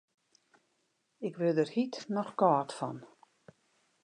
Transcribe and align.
Ik 1.27 1.33
wurd 1.39 1.57
der 1.59 1.69
hjit 1.73 1.95
noch 2.15 2.31
kâld 2.39 2.71
fan. 2.77 2.99